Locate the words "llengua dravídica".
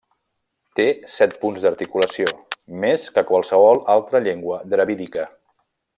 4.29-5.29